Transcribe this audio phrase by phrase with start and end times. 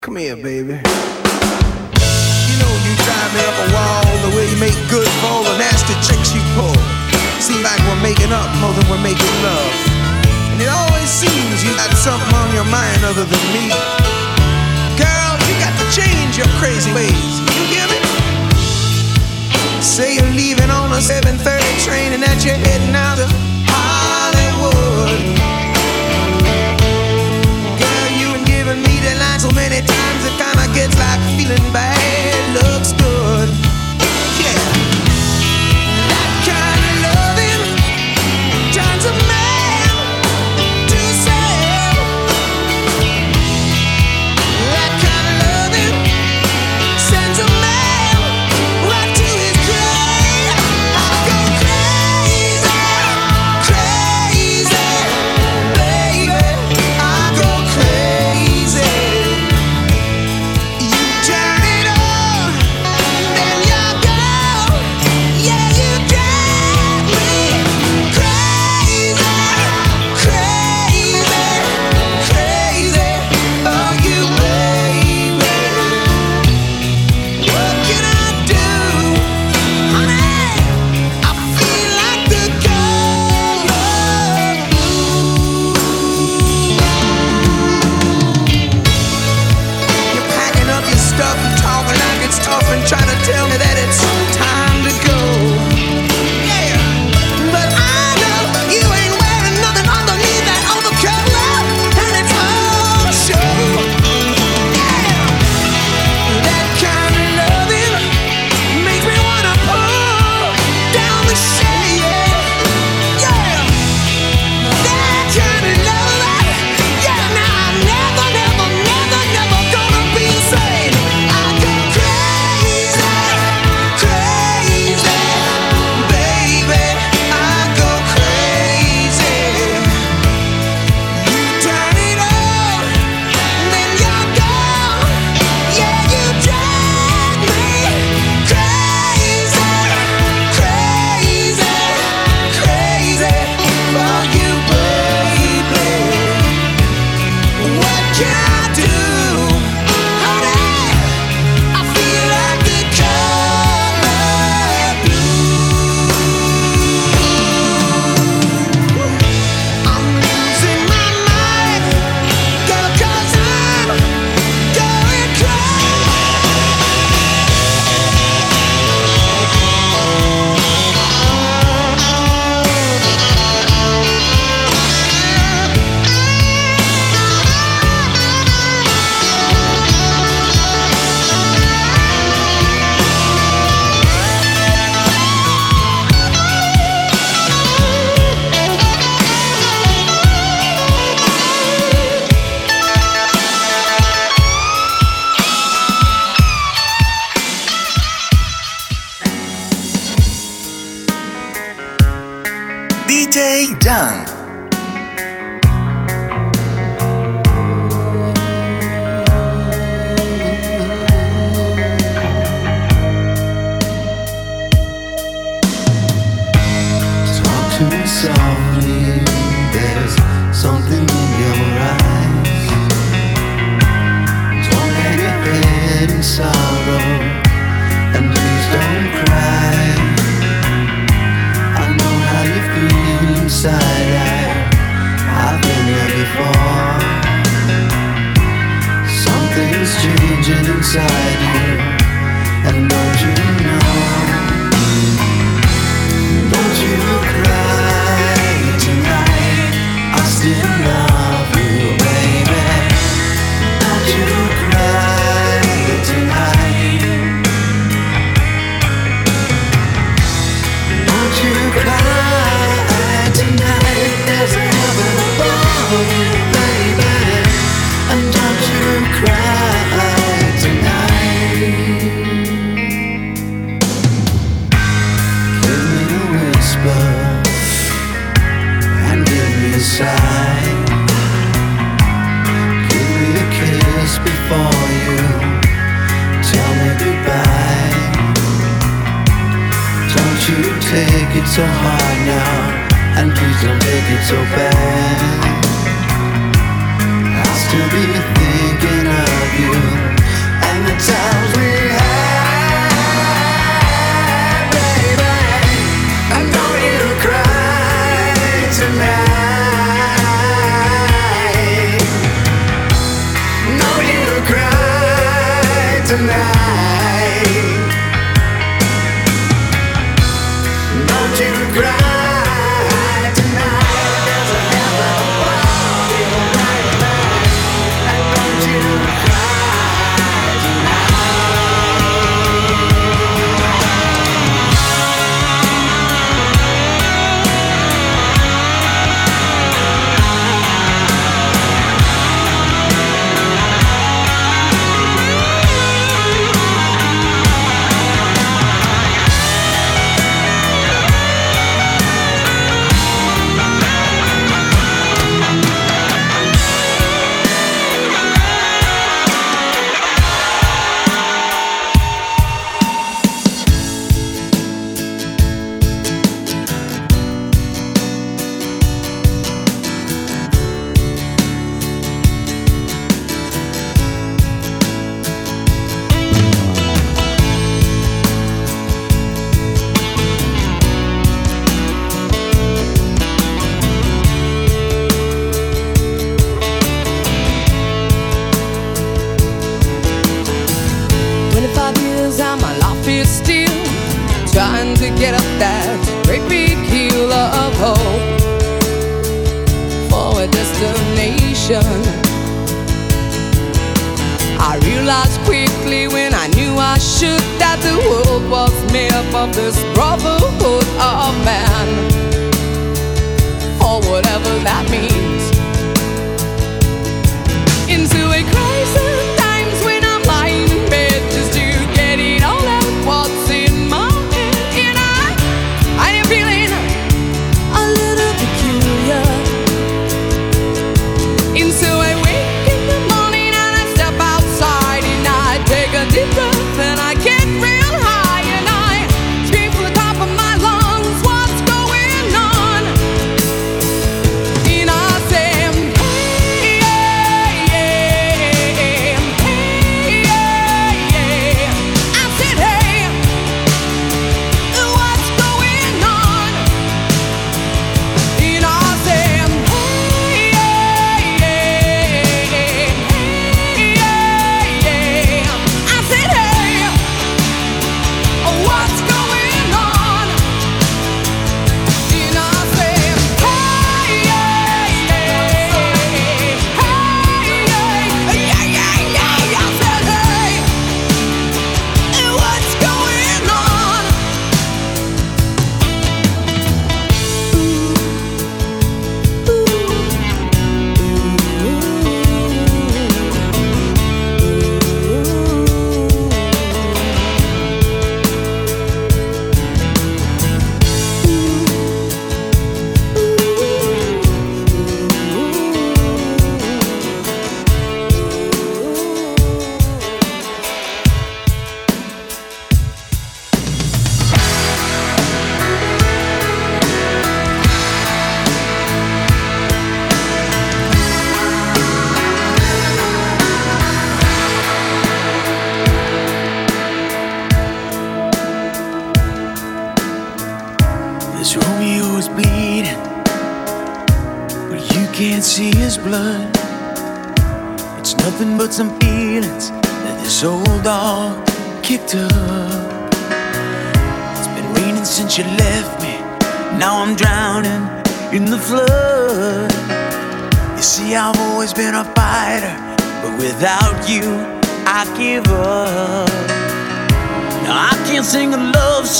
[0.00, 0.80] Come here, baby.
[0.80, 5.52] You know you drive me up a wall the way you make good for the
[5.60, 6.72] nasty chicks you pull.
[7.36, 9.76] Seem like we're making up more than we're making love.
[10.56, 13.68] And it always seems you got something on your mind other than me.
[14.96, 17.36] Girl, you got to change your crazy ways.
[17.52, 18.00] You hear me?
[19.84, 21.44] Say you're leaving on a 7:30
[21.84, 23.28] train and that you're heading out to
[23.68, 25.30] Hollywood.
[29.40, 32.62] So many times it kinda gets like feeling bad.
[32.62, 32.92] Looks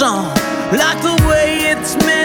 [0.00, 0.25] song
[0.73, 2.20] like the way it's made.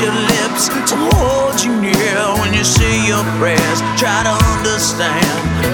[0.00, 3.78] your lips, to hold you near when you say your prayers.
[3.96, 5.24] Try to understand,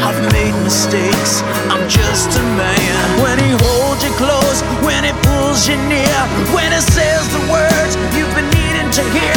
[0.02, 3.22] I've made mistakes, I'm just a man.
[3.22, 6.18] When he holds you close, when he pulls you near,
[6.54, 9.31] when he says the words you've been needing to hear.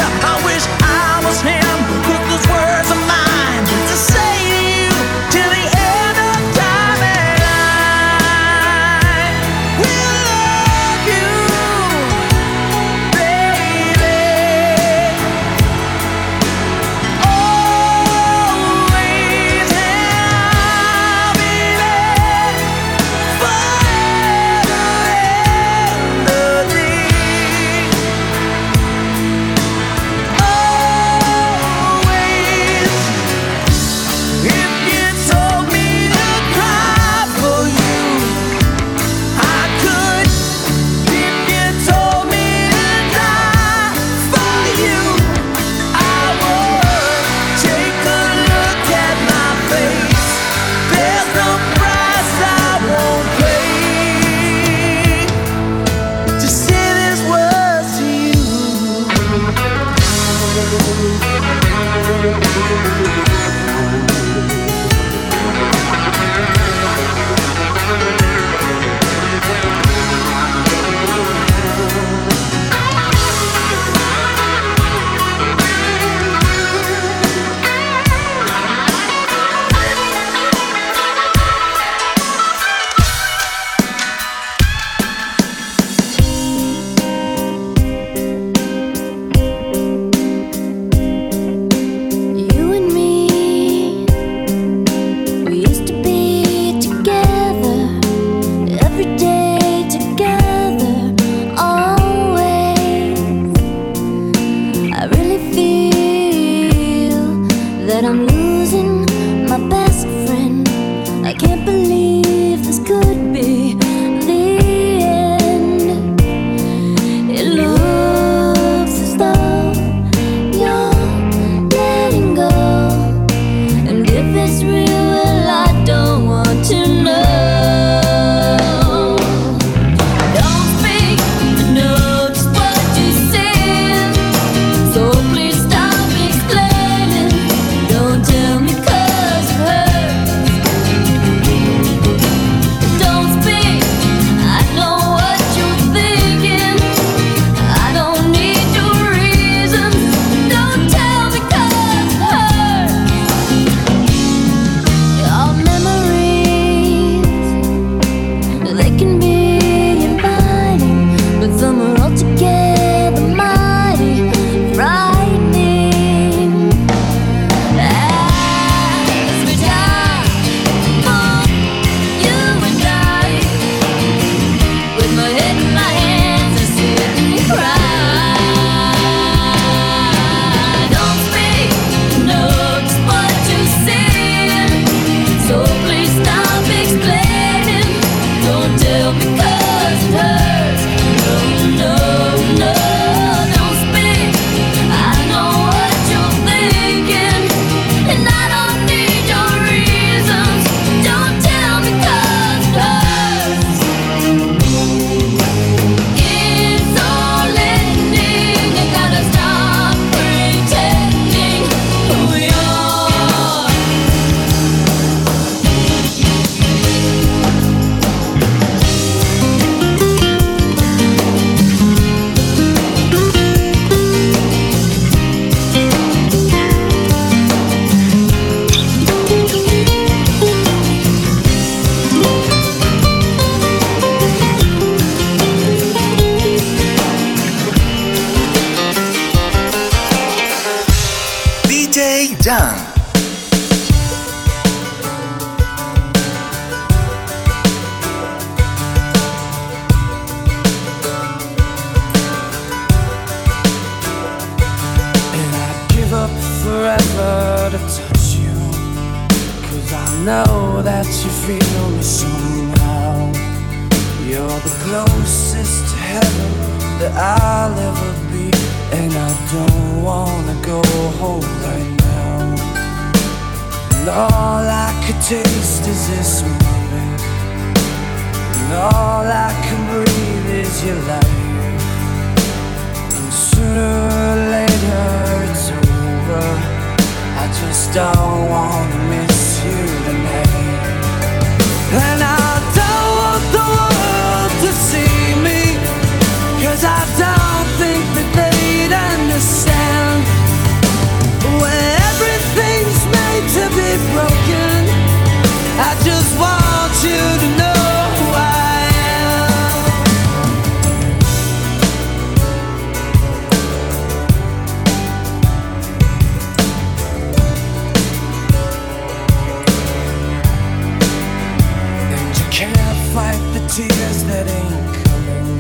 [323.76, 325.60] tears that ain't coming.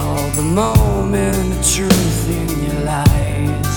[0.00, 3.74] All the moment of truth in your lies.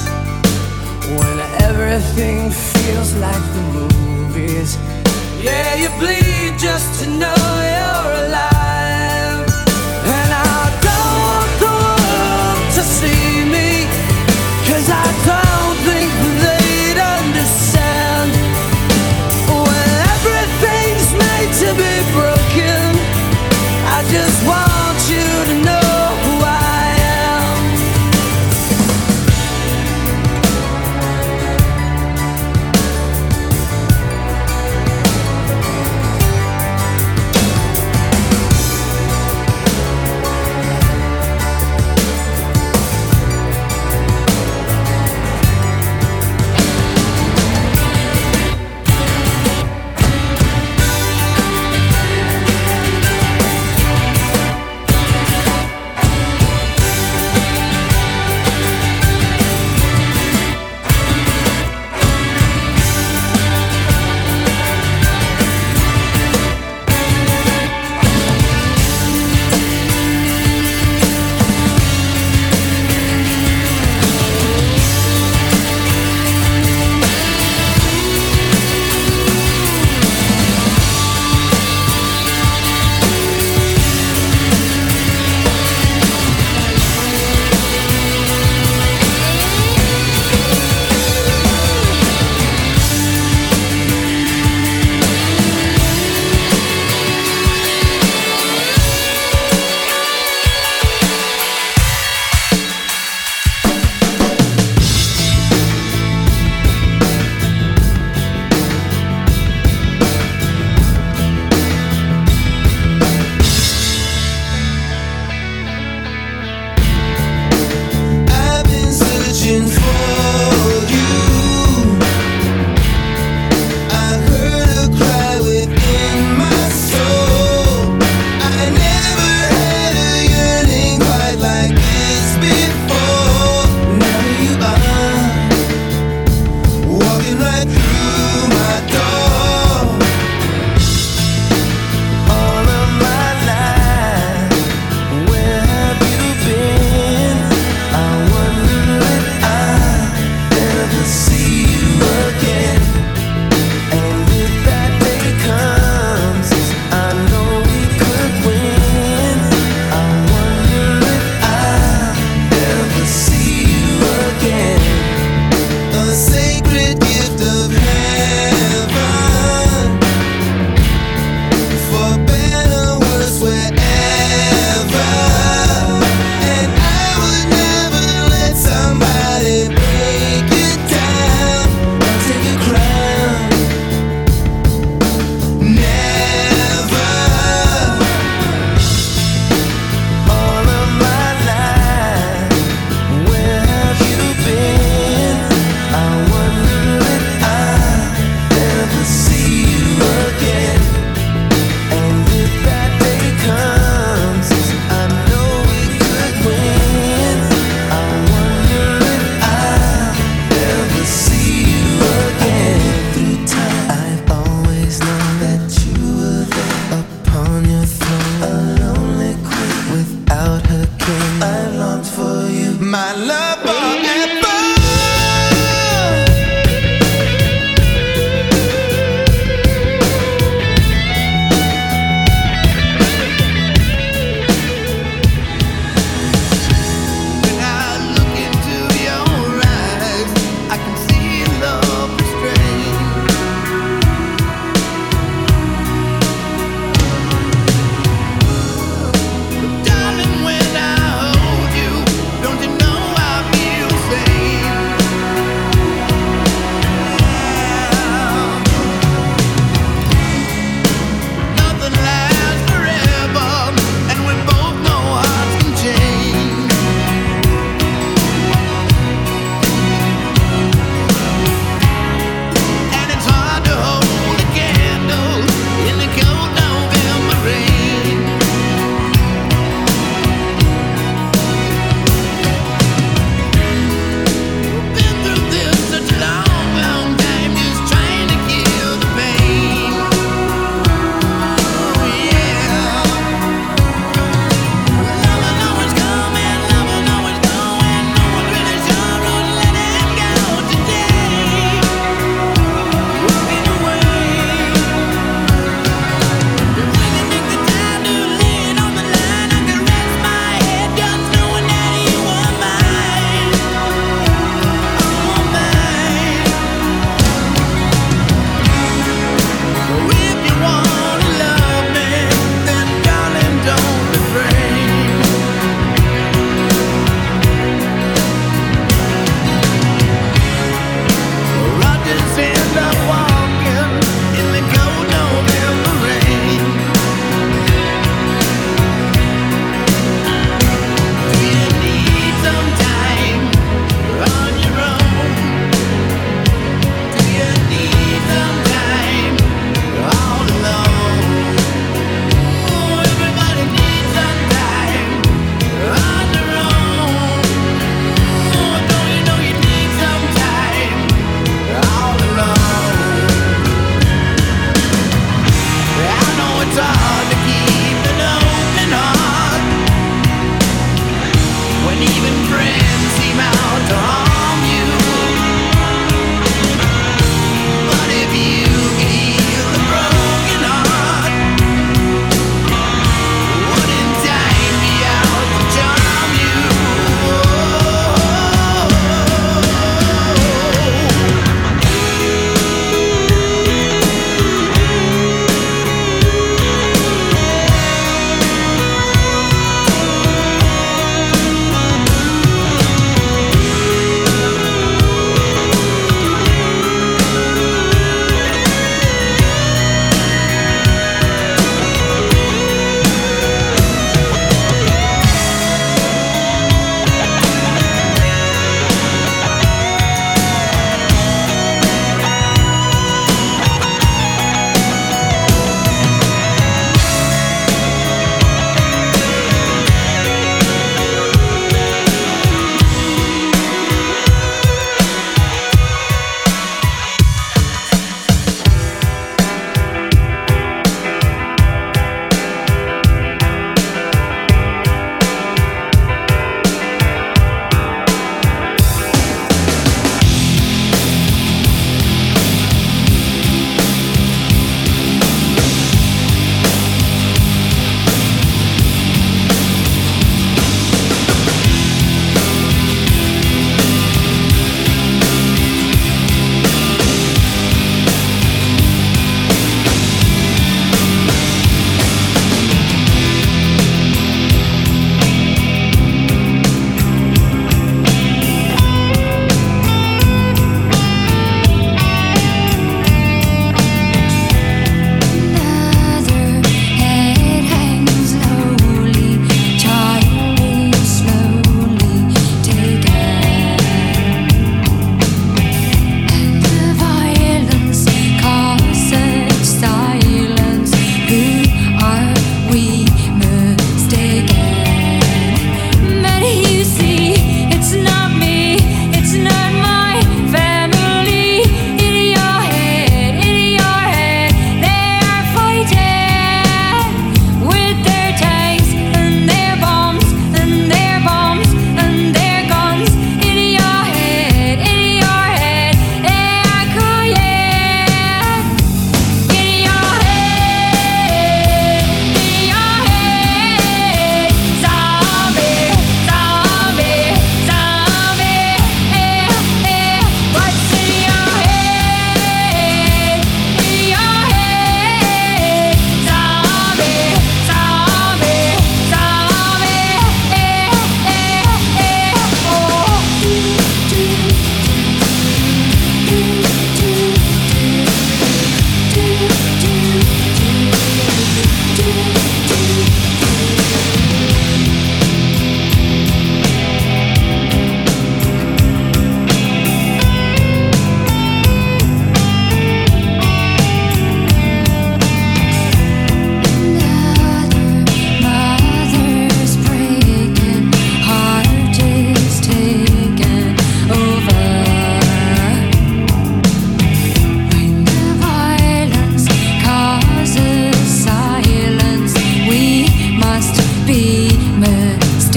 [1.06, 4.76] When everything feels like the movies.
[5.40, 7.38] Yeah, you bleed just to know
[7.76, 8.67] you're alive.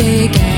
[0.03, 0.50] mistake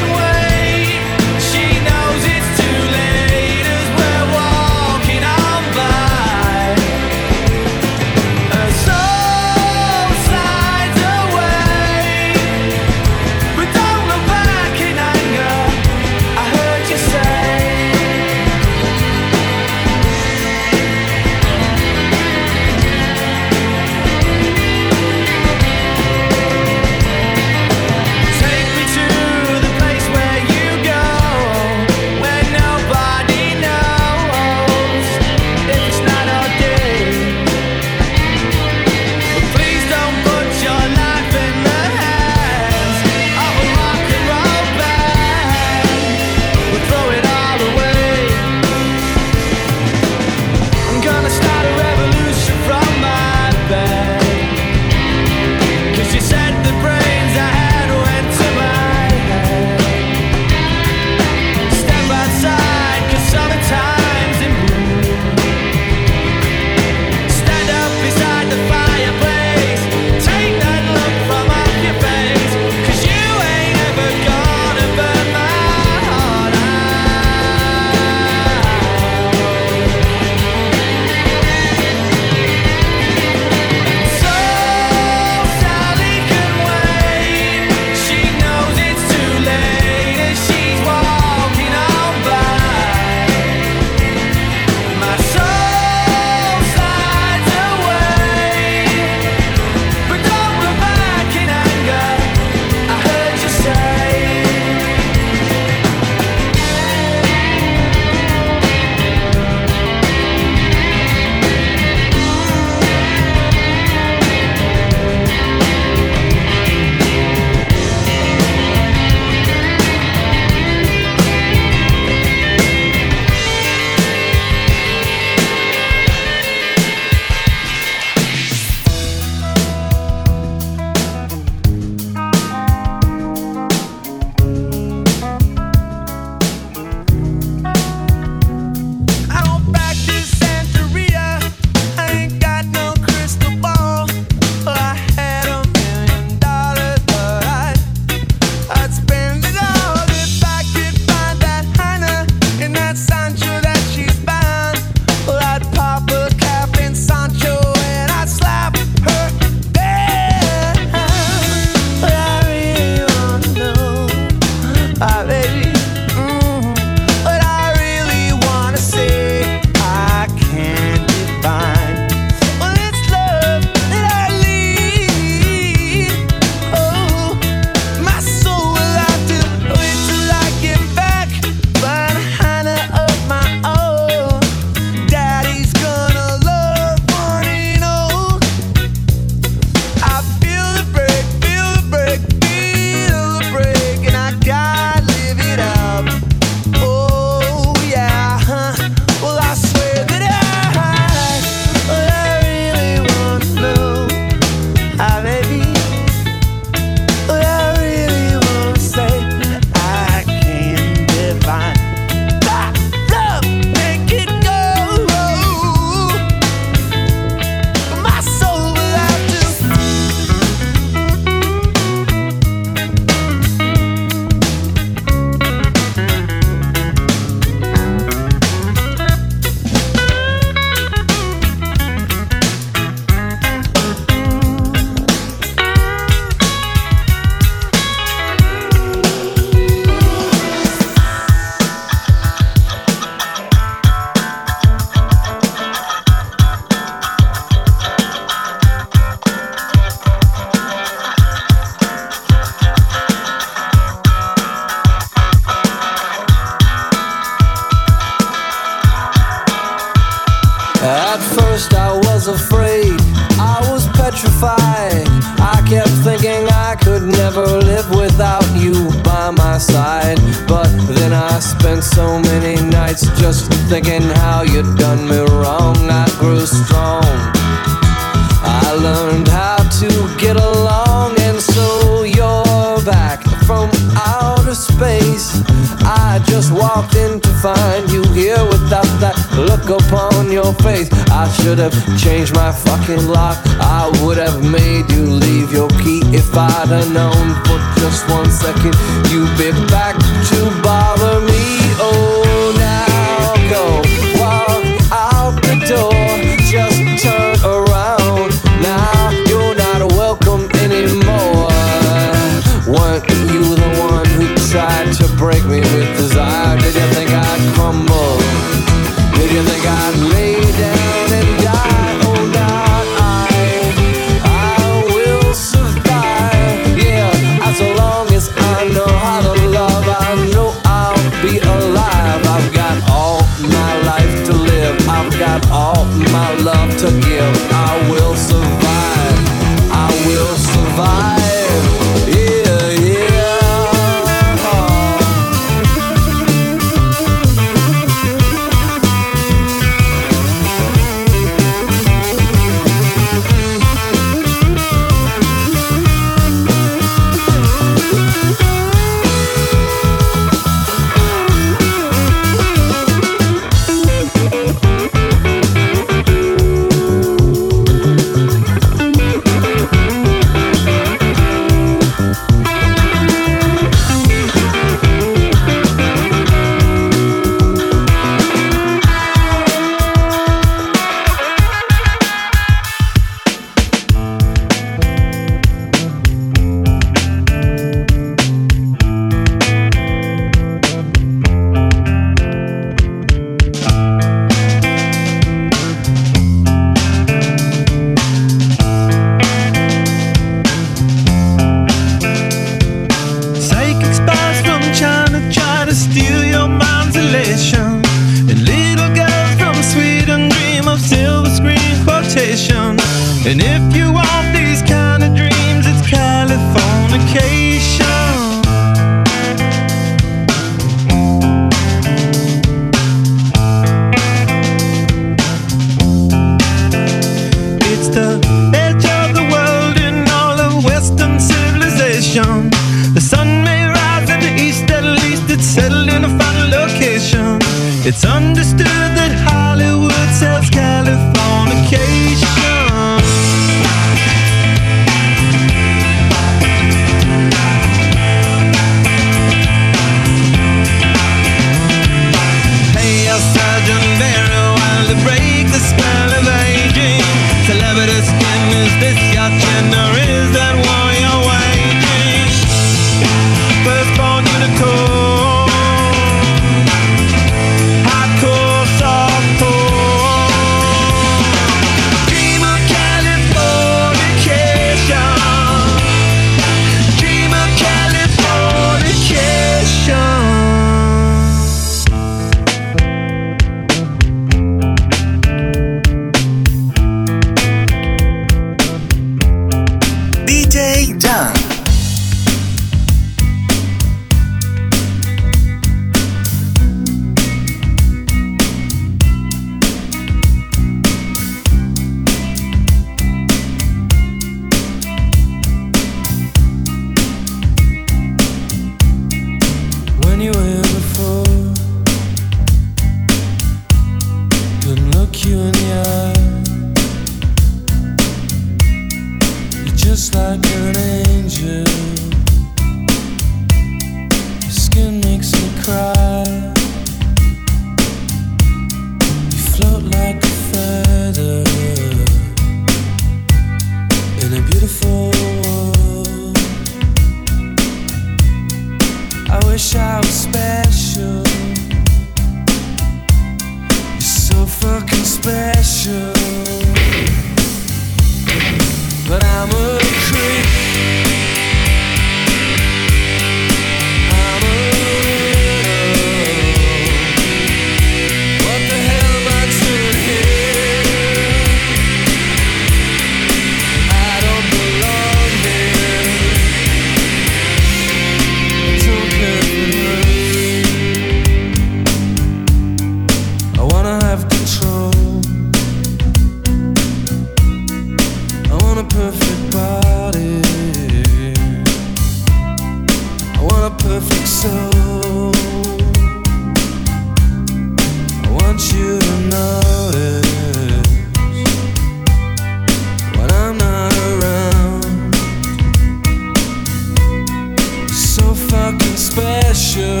[599.18, 600.00] special.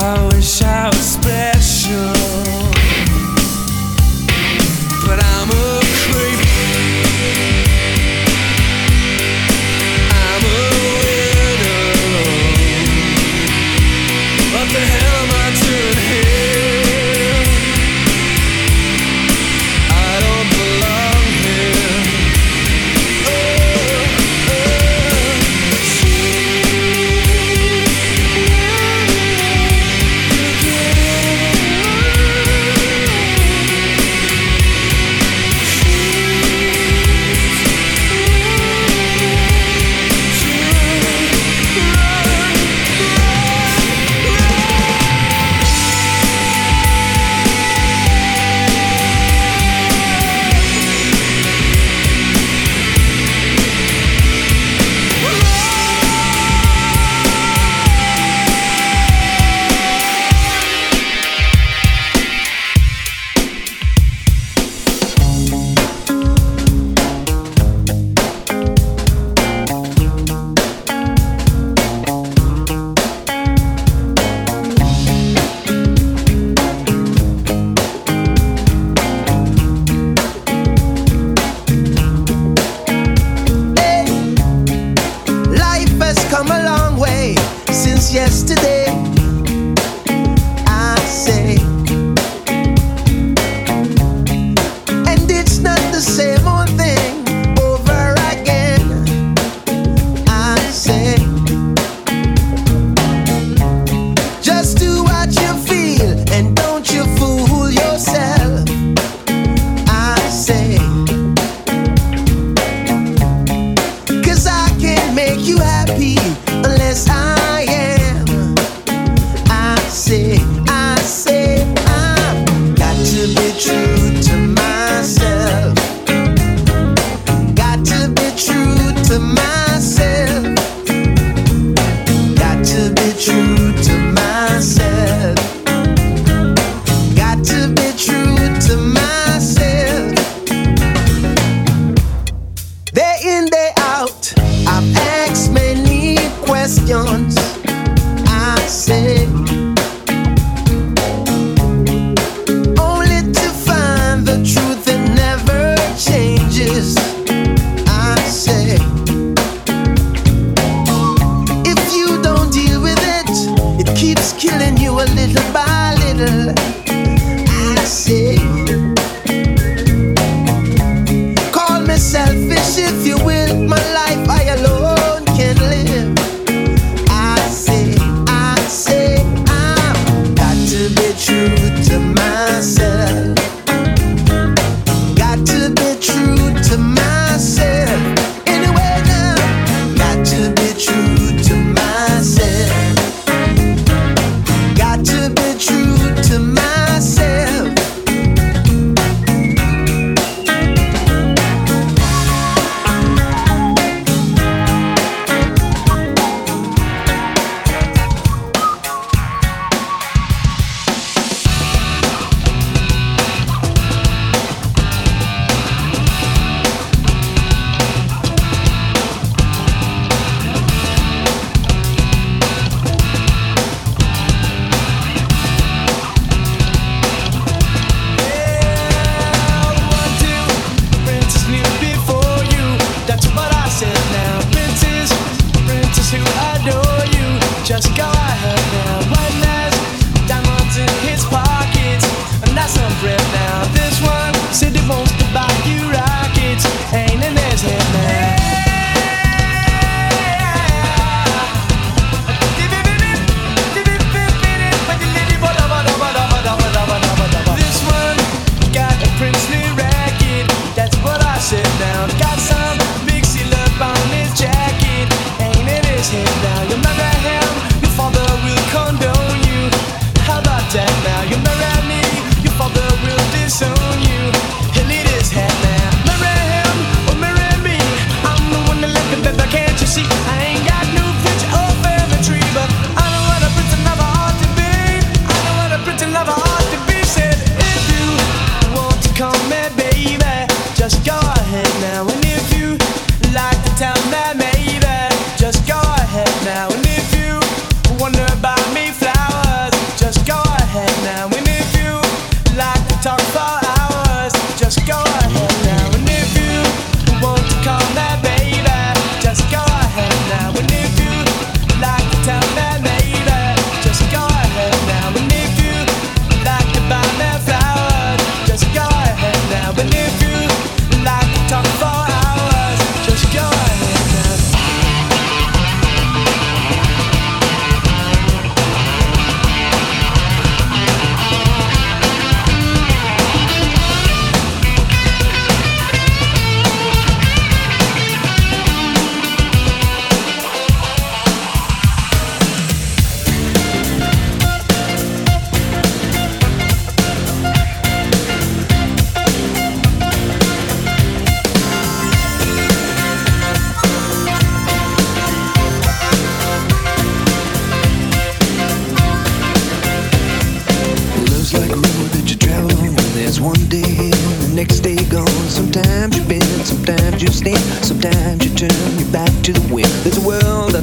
[0.00, 2.29] I wish I was special.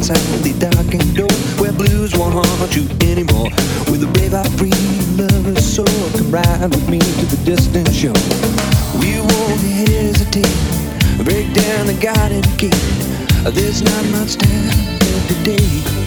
[0.07, 3.49] The dark and Where blues won't haunt you anymore.
[3.91, 4.71] With a brave I free
[5.19, 5.85] lover's soul
[6.15, 8.15] Come ride with me to the distant shore.
[9.01, 10.47] We won't hesitate
[11.25, 12.71] Break down the garden gate.
[13.53, 16.06] There's not much time left today.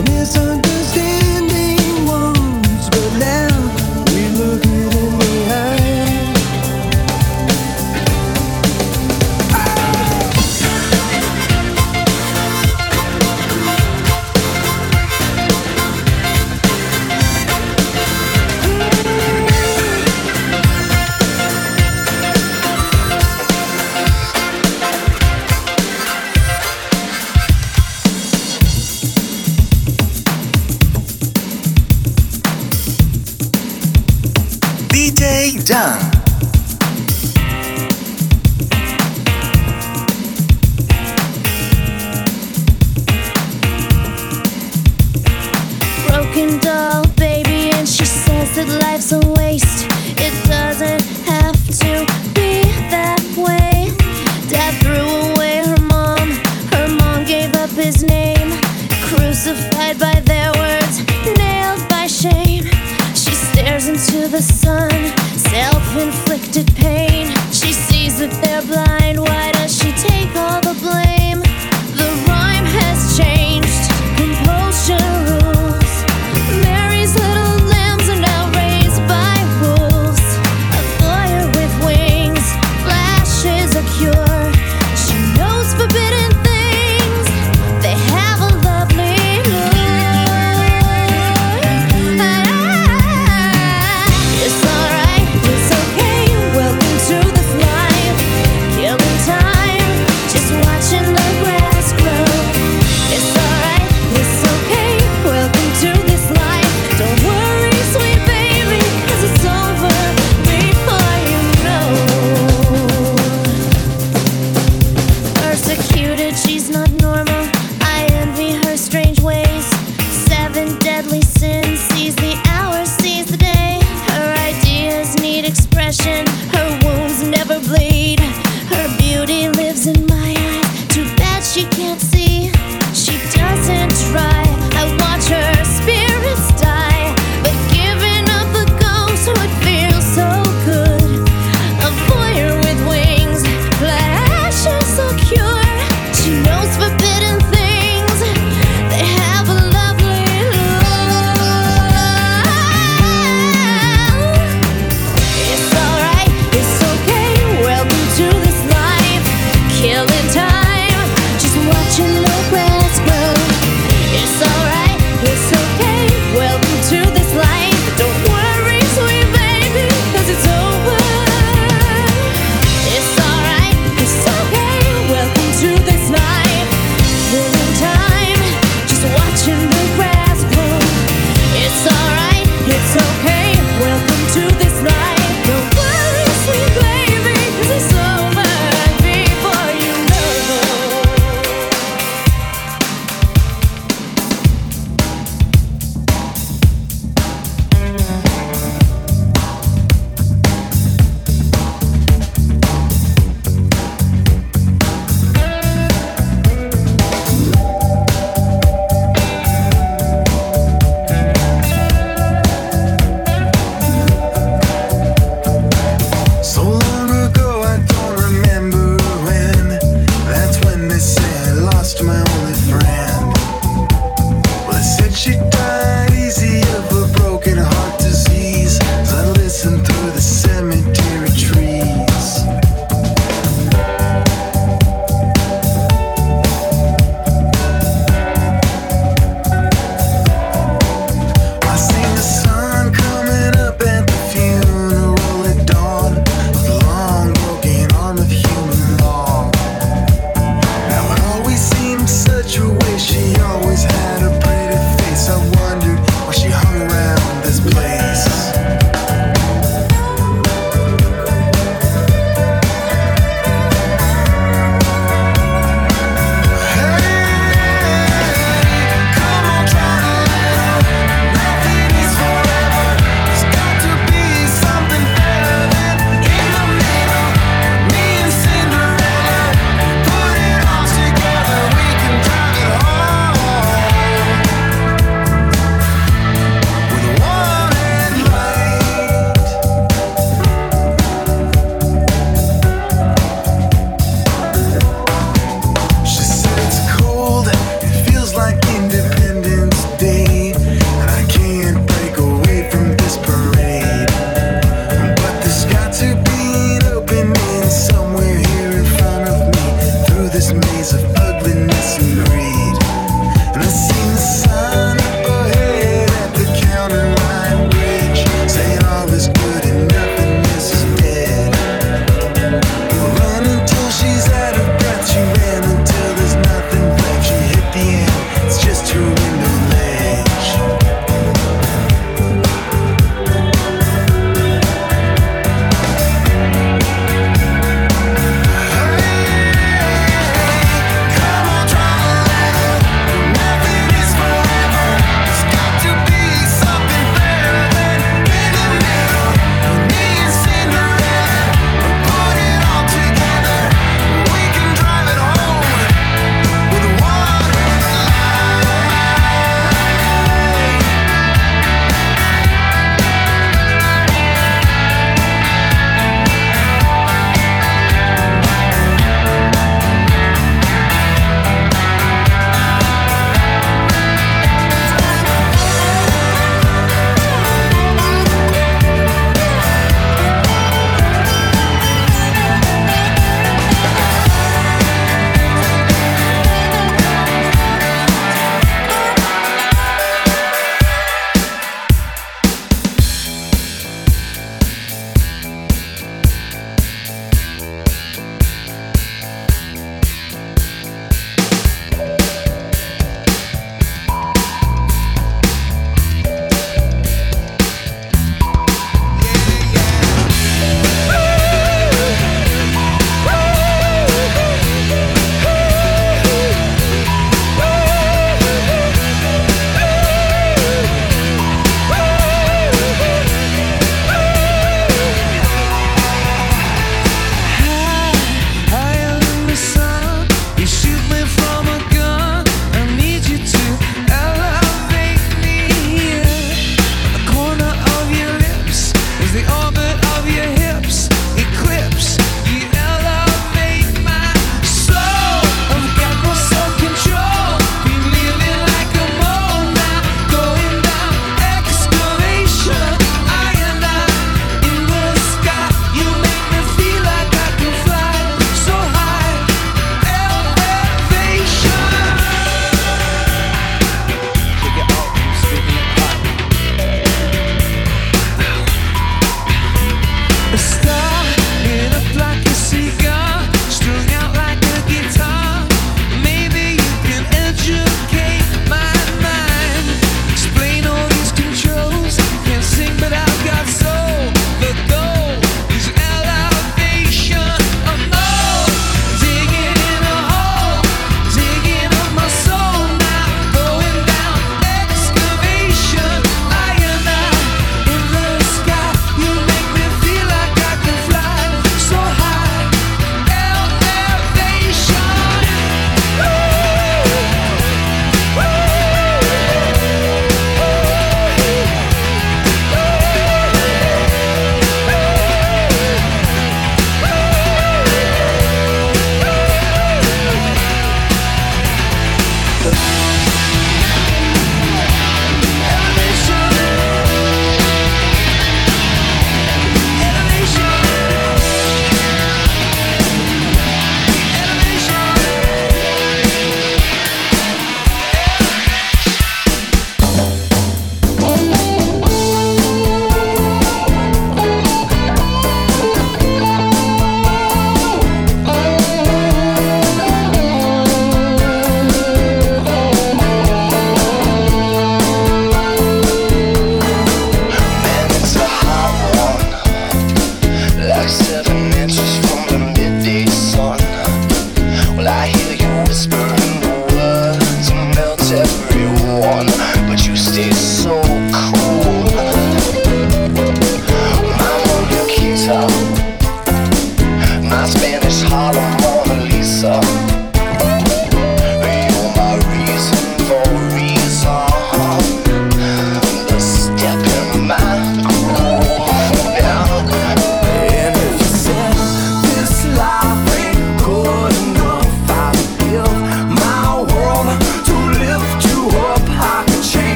[0.00, 0.69] 我迷失。